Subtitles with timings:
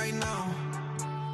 [0.00, 0.54] right now,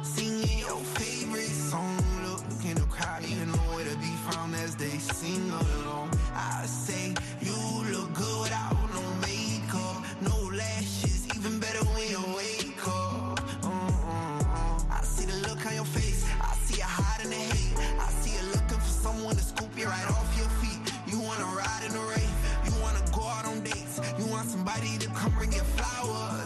[0.03, 1.97] singing your favorite song.
[2.25, 3.21] Look in the crowd,
[3.53, 6.09] know where to be found as they sing along.
[6.33, 7.15] I say
[7.47, 7.57] you
[7.93, 8.51] look good
[8.95, 13.39] no makeup, no lashes, even better when you wake up.
[13.63, 14.97] Uh, uh, uh.
[14.97, 17.75] I see the look on your face, I see you hiding the hate.
[18.05, 20.81] I see you looking for someone to scoop you right off your feet.
[21.11, 22.31] You wanna ride in the rain,
[22.65, 26.36] you wanna go out on dates, you want somebody to come bring you flowers,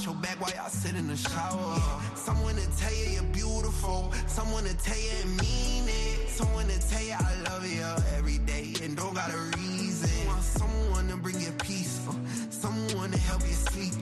[0.00, 1.78] Wash your back while y'all sit in the shower.
[2.14, 6.88] Someone to tell you you're beautiful, someone to tell you and mean it, someone to
[6.88, 7.84] tell you I love you
[8.16, 10.08] every day and don't got a reason.
[10.40, 12.00] Someone to bring you peace,
[12.48, 13.92] someone to help you sleep,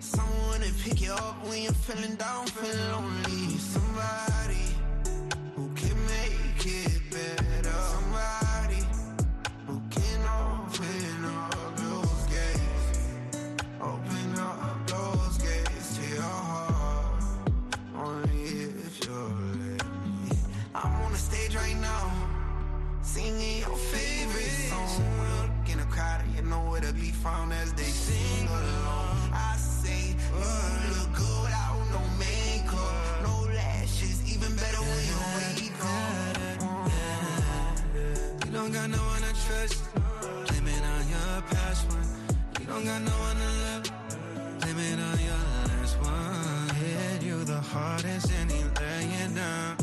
[0.00, 3.53] someone to pick you up when you're feeling down, feeling lonely.
[27.24, 29.16] Found as they sing along.
[29.32, 35.80] I say you look good without no makeup, no lashes, even better when you wake
[35.80, 36.34] up.
[38.44, 39.78] You don't got no one to trust.
[40.48, 42.08] Blame it on your past one.
[42.60, 43.84] You don't got no one to love.
[44.60, 46.68] Blame it on your last one.
[46.76, 49.76] Hit you the hardest and he laying down.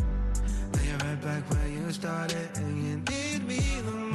[0.73, 4.10] Now you're right back where you started and you need me the most.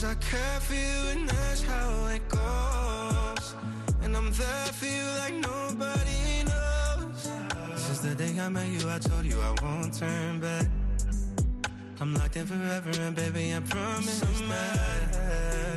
[0.00, 3.54] Cause I care for you and that's how it goes.
[4.02, 7.28] And I'm there for you like nobody knows.
[7.76, 10.68] Since the day I met you, I told you I won't turn back.
[12.00, 15.69] I'm locked in forever, and baby, I promise that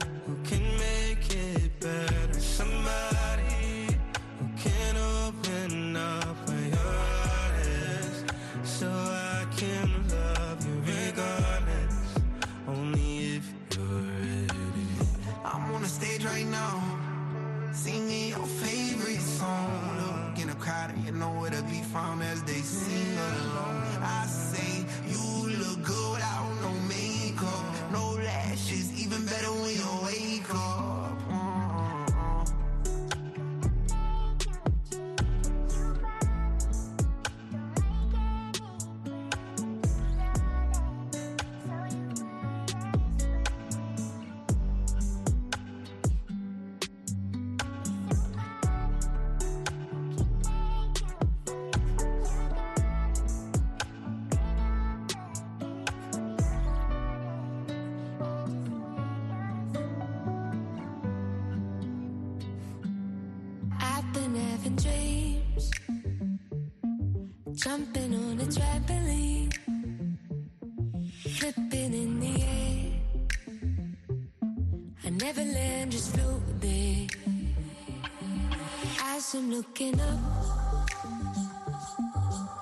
[79.36, 80.20] I'm looking up,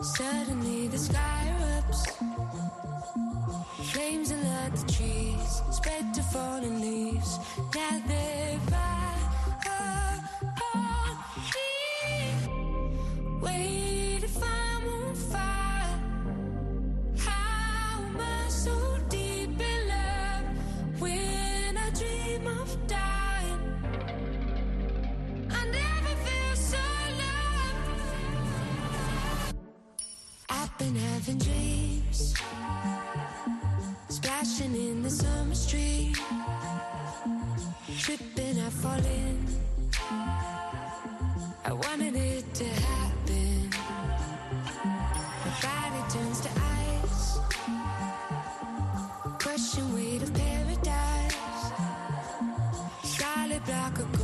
[0.02, 2.02] suddenly the sky erupts.
[3.92, 7.40] Flames alert the trees, spread to fallen leaves.
[7.76, 8.00] Now
[50.02, 51.36] Weight of paradise.
[53.04, 54.21] Solid block of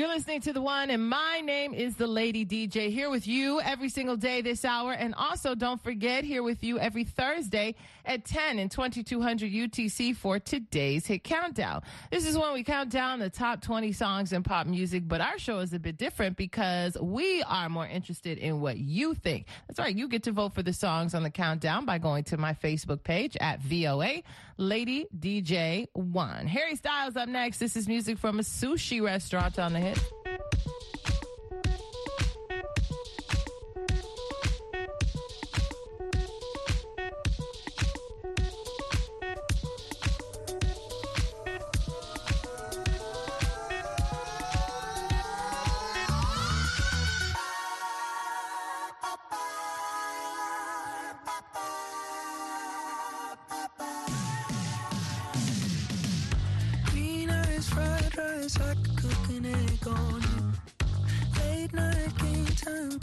[0.00, 1.29] You're listening to the one, and my
[1.70, 4.92] name is the Lady DJ here with you every single day this hour.
[4.92, 7.74] And also, don't forget, here with you every Thursday
[8.04, 11.82] at 10 and 2200 UTC for today's hit countdown.
[12.10, 15.38] This is when we count down the top 20 songs in pop music, but our
[15.38, 19.46] show is a bit different because we are more interested in what you think.
[19.68, 22.36] That's right, you get to vote for the songs on the countdown by going to
[22.36, 24.22] my Facebook page at VOA
[24.56, 26.46] Lady DJ 1.
[26.46, 27.58] Harry Styles up next.
[27.58, 30.00] This is music from a sushi restaurant on the hit.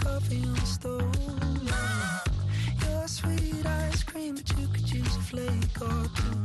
[0.07, 1.03] Coffee on the stove.
[2.85, 6.39] Your sweet ice cream, but you could use a flake or two.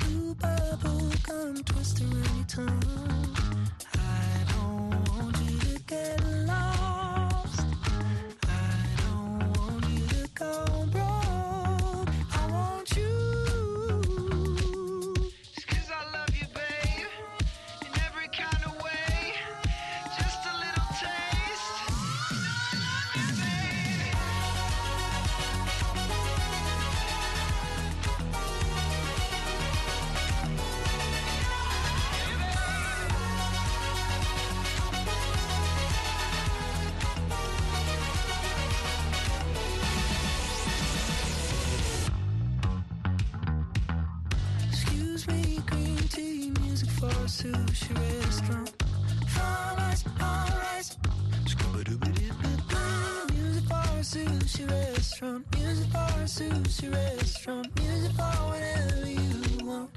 [0.00, 3.17] Blue bubble gum twist around your tongue.
[46.16, 48.72] Music for a sushi restaurant.
[53.32, 55.44] Music for a sushi restaurant.
[55.56, 57.80] Music for a sushi restaurant.
[57.80, 59.90] Music for whatever you want.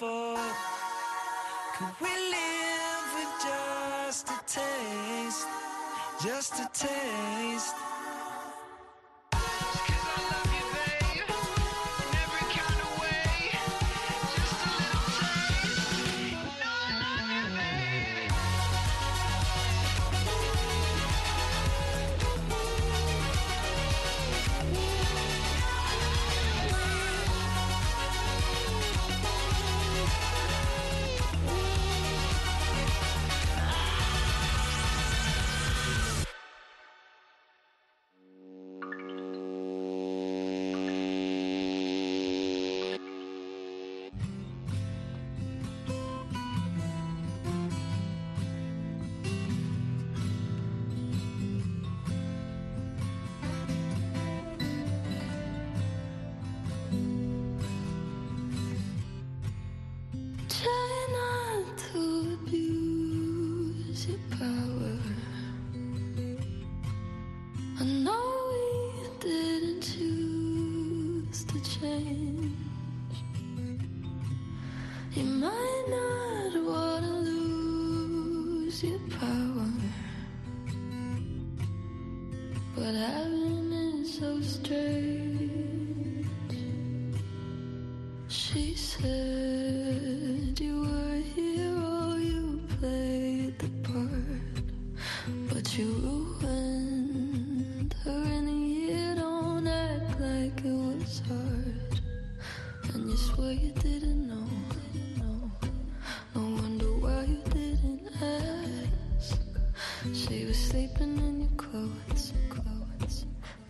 [0.00, 0.38] Fall,
[1.76, 5.46] could we live with just a taste?
[6.24, 7.89] Just a taste.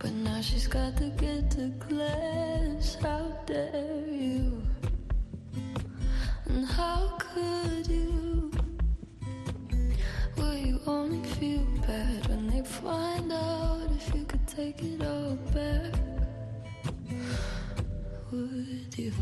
[0.00, 2.96] But now she's got to get to class.
[3.02, 4.62] How dare you?
[6.46, 8.50] And how could you?
[10.36, 15.36] Will you only feel bad when they find out if you could take it all
[15.54, 15.94] back.
[18.32, 19.12] Would you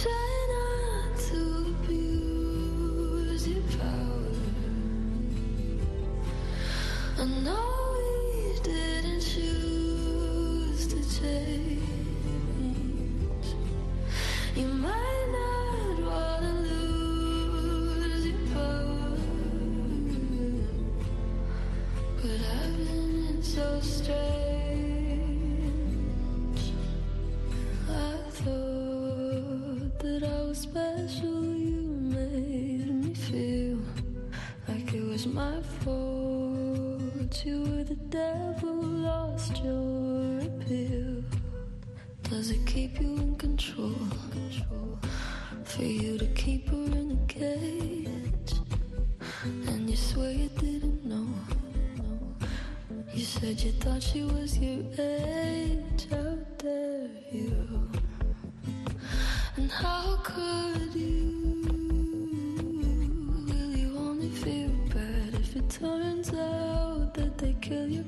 [0.00, 1.40] try not to
[1.82, 4.34] abuse your power?
[7.18, 7.75] I know
[11.18, 11.28] You
[14.66, 19.16] might not wanna lose your power,
[22.20, 24.16] but I've so strange.
[27.88, 27.90] I
[28.30, 31.44] thought that I was special.
[31.56, 33.78] You made me feel
[34.68, 36.15] like it was my fault.
[37.44, 41.22] Were the devil, lost your appeal.
[42.24, 43.94] Does it keep you in control?
[45.64, 48.54] For you to keep her in a cage,
[49.44, 51.28] and you swear you didn't know.
[53.12, 56.06] You said you thought she was your age.
[56.10, 57.90] How dare you?
[59.56, 60.65] And how could
[67.66, 68.05] kill your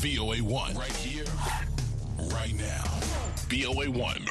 [0.00, 0.74] VOA 1.
[0.74, 1.26] Right here,
[2.32, 2.84] right now.
[3.50, 4.29] VOA 1.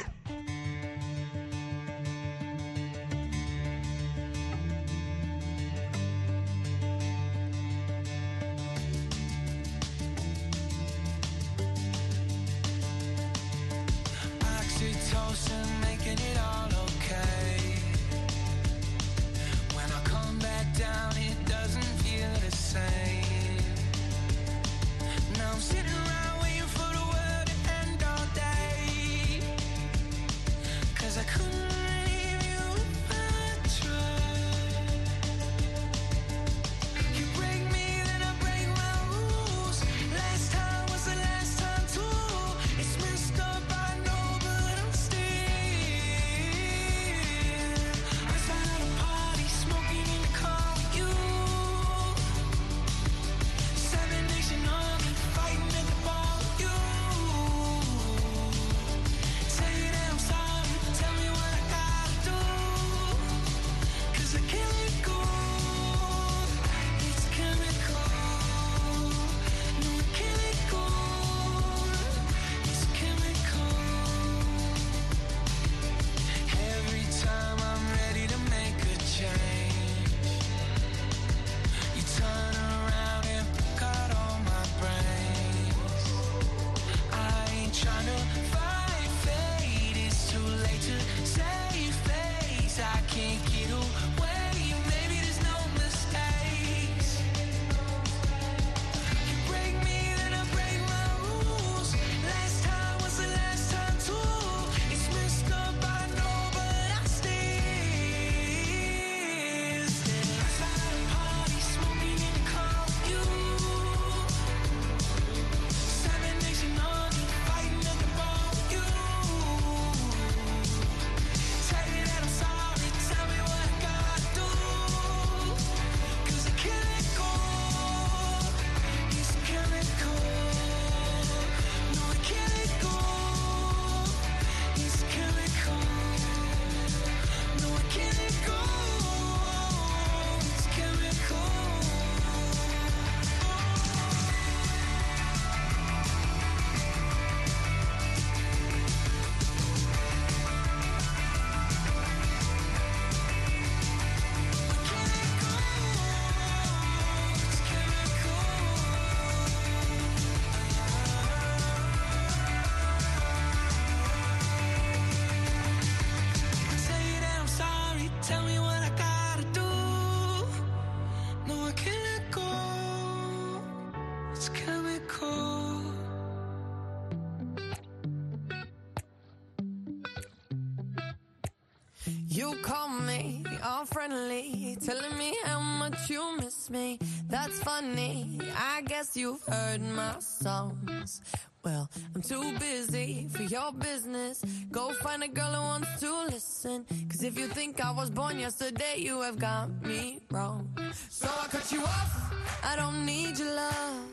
[189.20, 191.20] You've heard my songs.
[191.62, 194.42] Well, I'm too busy for your business.
[194.70, 196.86] Go find a girl who wants to listen.
[197.10, 200.74] Cause if you think I was born yesterday, you have got me wrong.
[201.10, 202.32] So I cut you off.
[202.64, 204.06] I don't need your love.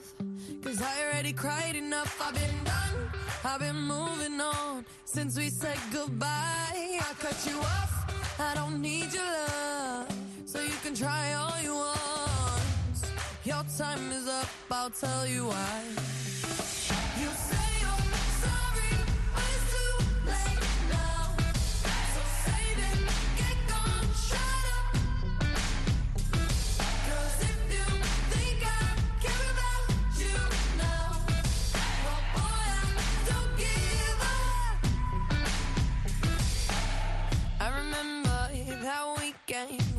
[0.62, 2.12] Cause I already cried enough.
[2.22, 2.96] I've been done.
[3.46, 7.00] I've been moving on since we said goodbye.
[7.08, 7.94] I cut you off.
[8.40, 10.12] I don't need your love.
[10.46, 12.07] So you can try all you want.
[13.48, 14.50] Your time is up.
[14.70, 16.67] I'll tell you why.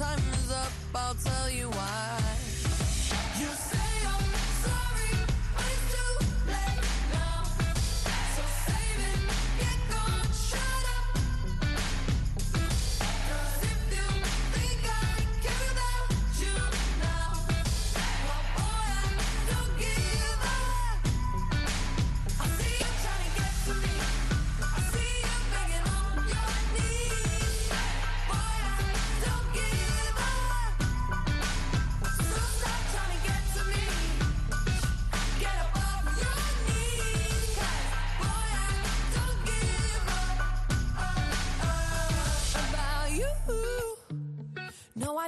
[0.00, 0.72] Time is up.
[0.94, 2.19] I'll tell you why.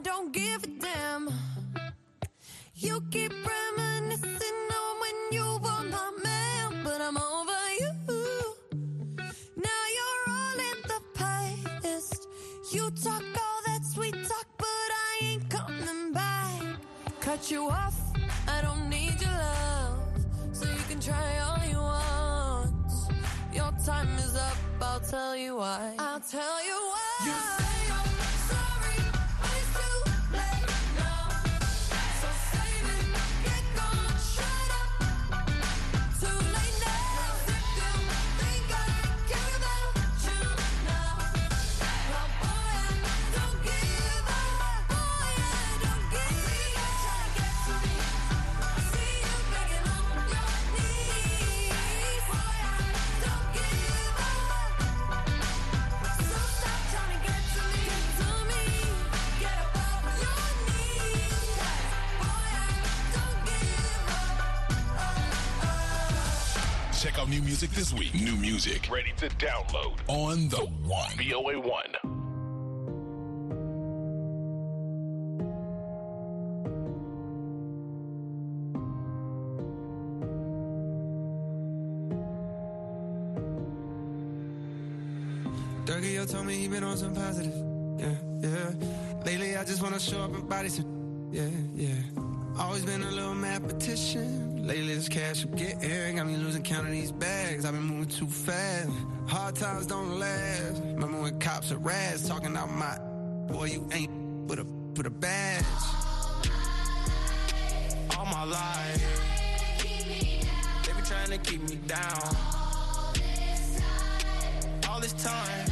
[0.03, 0.72] Don't give
[67.03, 68.15] Check out new music this week.
[68.15, 71.11] New music ready to download on the one.
[71.17, 71.83] VOA one.
[85.85, 87.53] Dougie told me he been on some positive.
[87.99, 89.25] Yeah, yeah.
[89.27, 90.92] Lately, I just wanna show up and body some.
[98.23, 98.91] Too fast.
[99.27, 100.81] Hard times don't last.
[100.85, 102.97] Remember when cops are rats talking out my
[103.49, 105.65] boy, you ain't put a put a badge.
[108.17, 109.03] All my life,
[110.85, 112.37] they be trying to keep me down.
[114.89, 115.67] All this time,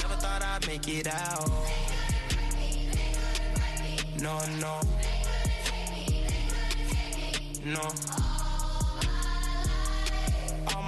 [0.00, 1.50] never thought I'd make it out.
[4.20, 4.80] No, no.
[7.64, 8.35] No.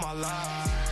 [0.09, 0.89] My life.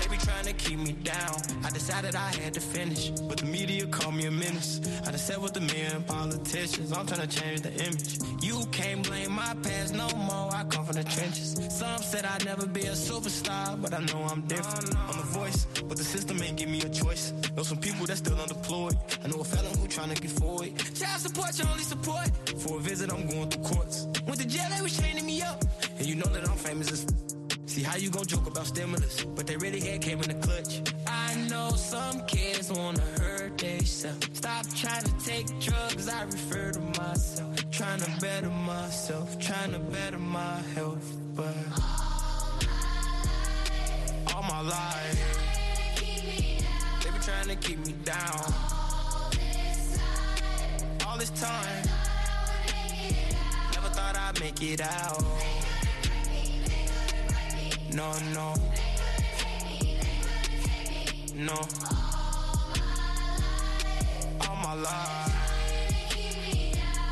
[0.00, 1.36] They be trying to keep me down.
[1.64, 4.78] I decided I had to finish, but the media called me a menace.
[5.06, 6.92] I done sat with the men politicians.
[6.92, 8.18] I'm trying to change the image.
[8.42, 10.50] You can't blame my past no more.
[10.52, 11.54] I come from the trenches.
[11.70, 14.94] Some said I'd never be a superstar, but I know I'm different.
[14.94, 17.32] I'm a voice, but the system ain't give me a choice.
[17.56, 18.98] Know some people that still unemployed.
[19.24, 20.76] I know a felon who trying to get forward.
[20.94, 22.28] Child support, your only support.
[22.58, 24.06] For a visit, I'm going through courts.
[24.26, 25.64] Went to jail, they was chaining me up.
[25.96, 27.25] And you know that I'm famous as
[27.76, 30.80] See how you gon' joke about stimulus, but they really had came in the clutch.
[31.06, 34.30] I know some kids wanna hurt themselves.
[34.32, 37.70] Stop trying to take drugs, I refer to myself.
[37.70, 41.54] Trying to better myself, trying to better my health, but
[44.34, 45.98] all my life,
[47.04, 48.54] they been trying to keep me down.
[51.06, 51.84] All this time,
[53.74, 55.22] never thought I'd make it out.
[57.92, 58.54] No, no.
[61.34, 61.54] No.
[64.48, 65.32] All my life.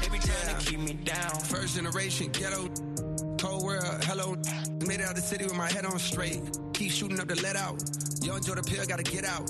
[0.00, 1.30] They be trying to keep me down.
[1.40, 2.68] First generation ghetto,
[3.38, 4.36] cold world, hello.
[4.86, 6.40] Made it out the city with my head on straight.
[6.72, 7.82] Keep shooting up the let out.
[8.22, 9.46] Young Joe the pill gotta get out.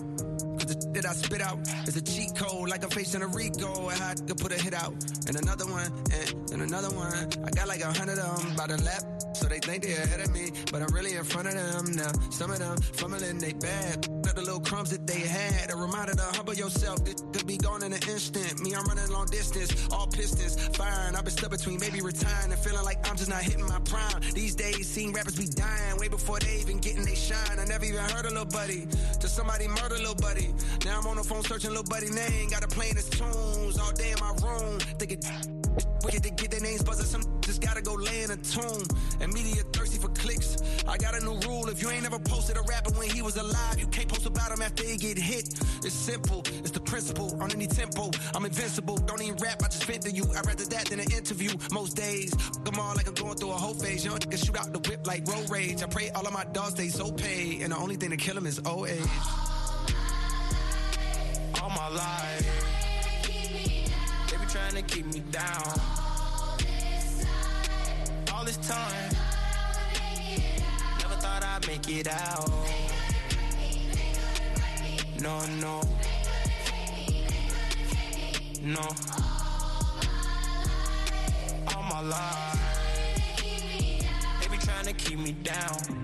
[0.58, 1.58] Cause the that I spit out
[1.88, 3.88] is a cheat code, like I'm facing a Rico.
[3.88, 4.94] And I could put a hit out.
[5.26, 7.28] And another one, and, and another one.
[7.44, 9.13] I got like a hundred of them by the lap.
[9.34, 12.12] So they think they're ahead of me, but I'm really in front of them now.
[12.30, 14.08] Some of them fumbling they bad.
[14.28, 15.72] Up the little crumbs that they had.
[15.72, 17.04] A reminder to humble yourself.
[17.04, 18.60] This could be gone in an instant.
[18.60, 21.16] Me, I'm running long distance, all pistons firing.
[21.16, 24.22] I've been stuck between maybe retiring and feeling like I'm just not hitting my prime.
[24.32, 27.58] These days, seeing rappers be dying way before they even getting they shine.
[27.58, 28.86] I never even heard a little buddy.
[29.20, 30.54] Somebody murder little buddy.
[30.84, 32.50] Now I'm on the phone searching little buddy name.
[32.50, 34.78] Got to playing his tunes all day in my room.
[34.98, 35.18] Thinking
[36.04, 37.06] wicked to get their names buzzing.
[37.06, 38.84] Some just gotta go lay in a tomb.
[39.20, 40.56] And media thirsty for clicks.
[40.86, 41.68] I got a new rule.
[41.68, 44.50] If you ain't ever posted a rapper when he was alive, you can't post about
[44.52, 45.48] him after he get hit.
[45.84, 46.42] It's simple.
[46.60, 47.36] It's the principle.
[47.42, 48.96] On any tempo, I'm invincible.
[48.98, 49.62] Don't even rap.
[49.62, 50.24] I just vent to you.
[50.36, 51.50] I'd rather that than an interview.
[51.72, 54.04] Most days, come on like I'm going through a whole phase.
[54.04, 55.82] Young can shoot out the whip like road rage.
[55.82, 57.62] I pray all of my dogs stay so paid.
[57.62, 59.00] And the only thing to kill them is old age.
[61.62, 62.63] All my life.
[64.54, 65.80] They be trying to keep me down.
[66.22, 68.34] All this time.
[68.34, 69.10] All this time.
[71.00, 72.50] Never thought I'd make it out.
[75.20, 75.80] No, no.
[78.62, 78.88] No.
[81.74, 82.58] All my life.
[84.40, 86.03] They be trying to keep me down.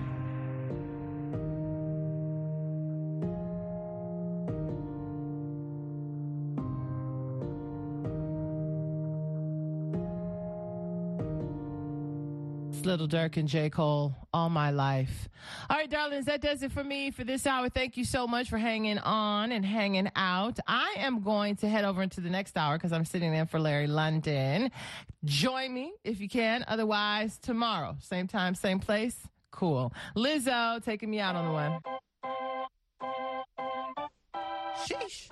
[12.95, 13.69] Lil Durk and J.
[13.69, 15.29] Cole all my life.
[15.69, 17.69] All right, darlings, that does it for me for this hour.
[17.69, 20.59] Thank you so much for hanging on and hanging out.
[20.67, 23.59] I am going to head over into the next hour because I'm sitting in for
[23.59, 24.71] Larry London.
[25.23, 26.65] Join me if you can.
[26.67, 29.17] Otherwise, tomorrow, same time, same place.
[29.51, 29.93] Cool.
[30.15, 31.79] Lizzo taking me out on the one.
[34.85, 35.29] Sheesh.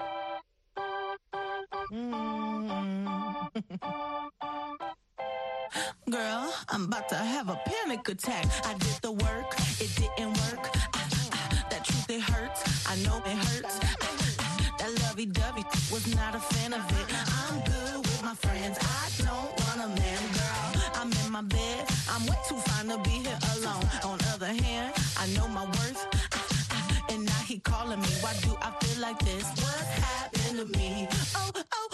[6.79, 8.45] I'm about to have a panic attack.
[8.65, 10.69] I did the work, it didn't work.
[10.93, 12.63] Ah, ah, that truth, it hurts.
[12.89, 13.79] I know it hurts.
[13.83, 13.95] Ah,
[14.39, 17.07] ah, that lovey dovey was not a fan of it.
[17.43, 18.77] I'm good with my friends.
[18.79, 20.81] I don't want a man, girl.
[20.95, 21.85] I'm in my bed.
[22.09, 23.83] I'm way too fine to be here alone.
[24.05, 26.07] On other hand, I know my worth.
[26.31, 28.07] Ah, ah, and now he calling me.
[28.21, 29.43] Why do I feel like this?
[29.43, 31.09] What happened to me?
[31.35, 31.88] Oh, oh,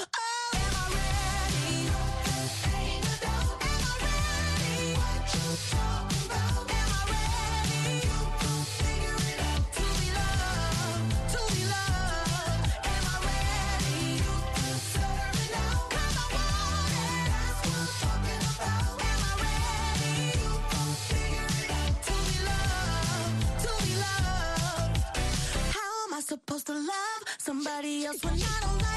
[26.57, 28.94] supposed to love somebody else when I don't like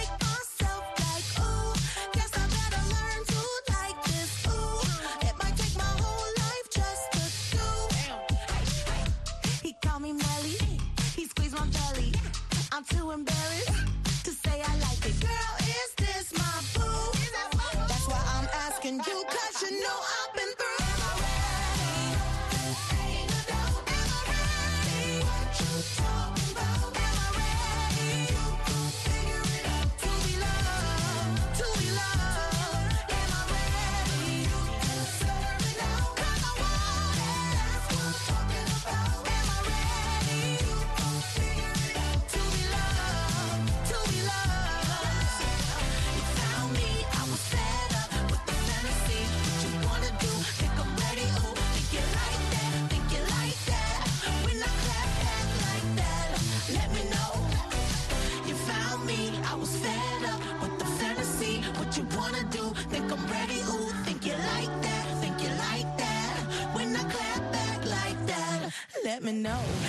[69.32, 69.88] me.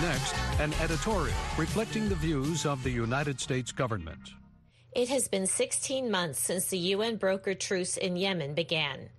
[0.00, 4.35] Next, an editorial reflecting the views of the United States government.
[4.96, 9.10] It has been 16 months since the UN brokered truce in Yemen began.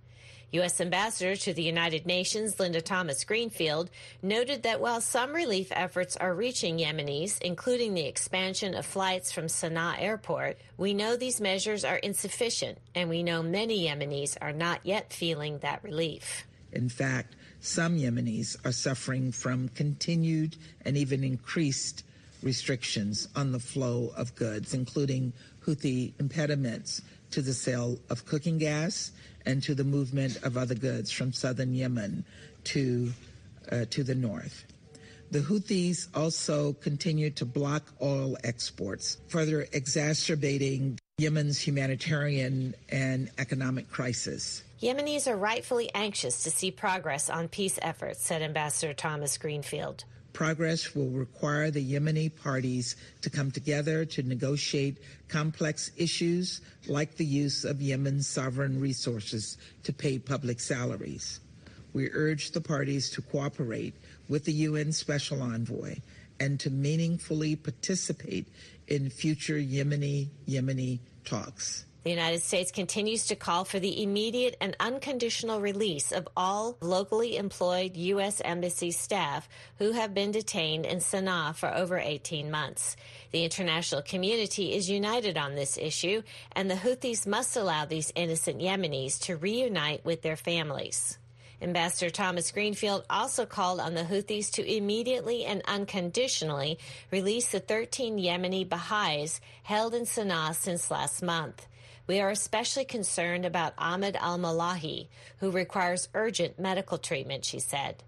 [0.50, 0.80] U.S.
[0.80, 3.88] Ambassador to the United Nations Linda Thomas Greenfield
[4.20, 9.44] noted that while some relief efforts are reaching Yemenis, including the expansion of flights from
[9.44, 14.80] Sana'a airport, we know these measures are insufficient, and we know many Yemenis are not
[14.82, 16.44] yet feeling that relief.
[16.72, 22.02] In fact, some Yemenis are suffering from continued and even increased
[22.42, 25.32] restrictions on the flow of goods, including
[25.68, 29.12] Houthi impediments to the sale of cooking gas
[29.44, 32.24] and to the movement of other goods from southern Yemen
[32.64, 33.12] to,
[33.70, 34.64] uh, to the north.
[35.30, 44.62] The Houthis also continue to block oil exports, further exacerbating Yemen's humanitarian and economic crisis.
[44.80, 50.04] Yemenis are rightfully anxious to see progress on peace efforts, said Ambassador Thomas Greenfield.
[50.38, 57.24] Progress will require the Yemeni parties to come together to negotiate complex issues like the
[57.24, 61.40] use of Yemen's sovereign resources to pay public salaries.
[61.92, 63.94] We urge the parties to cooperate
[64.28, 65.96] with the UN Special Envoy
[66.38, 68.46] and to meaningfully participate
[68.86, 71.84] in future Yemeni Yemeni talks.
[72.04, 77.36] The United States continues to call for the immediate and unconditional release of all locally
[77.36, 78.40] employed U.S.
[78.44, 82.96] Embassy staff who have been detained in Sana'a for over 18 months.
[83.32, 88.60] The international community is united on this issue, and the Houthis must allow these innocent
[88.60, 91.18] Yemenis to reunite with their families.
[91.60, 96.78] Ambassador Thomas Greenfield also called on the Houthis to immediately and unconditionally
[97.10, 101.66] release the 13 Yemeni Baha'is held in Sana'a since last month.
[102.08, 105.08] We are especially concerned about Ahmed al Malahi,
[105.40, 108.02] who requires urgent medical treatment, she said.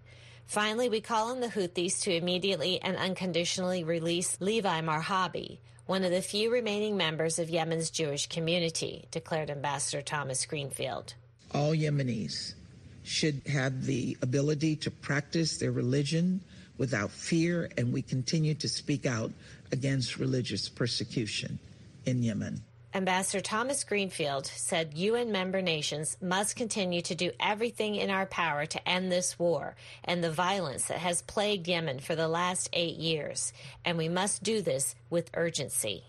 [0.47, 6.09] Finally, we call on the Houthis to immediately and unconditionally release Levi Marhabi, one of
[6.09, 11.13] the few remaining members of Yemen's Jewish community, declared Ambassador Thomas Greenfield.
[11.53, 12.55] All Yemenis
[13.03, 16.41] should have the ability to practice their religion
[16.79, 19.31] without fear, and we continue to speak out
[19.71, 21.59] against religious persecution
[22.07, 22.63] in Yemen.
[22.93, 28.65] Ambassador Thomas Greenfield said UN member nations must continue to do everything in our power
[28.65, 32.97] to end this war and the violence that has plagued Yemen for the last eight
[32.97, 33.53] years,
[33.85, 36.03] and we must do this with urgency.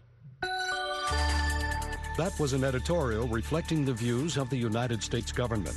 [2.18, 5.76] That was an editorial reflecting the views of the United States government.